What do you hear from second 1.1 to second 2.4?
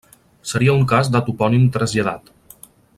de topònim traslladat.